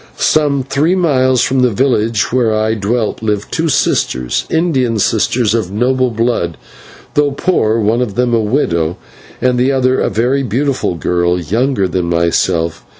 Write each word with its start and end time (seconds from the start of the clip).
Some 0.17 0.63
three 0.63 0.95
miles 0.95 1.43
from 1.43 1.59
the 1.59 1.69
village 1.69 2.33
where 2.33 2.51
I 2.55 2.73
dwelt, 2.73 3.21
lived 3.21 3.51
two 3.51 3.69
sisters, 3.69 4.45
Indian 4.49 4.93
ladies 4.95 5.53
of 5.53 5.71
noble 5.71 6.09
blood, 6.09 6.57
though 7.13 7.29
poor, 7.29 7.79
one 7.79 8.01
of 8.01 8.15
them 8.15 8.33
a 8.33 8.39
widow, 8.41 8.97
and 9.43 9.59
the 9.59 9.71
other 9.71 9.99
a 9.99 10.09
very 10.09 10.41
beautiful 10.41 10.95
girl, 10.95 11.39
younger 11.39 11.87
than 11.87 12.05
myself. 12.09 12.83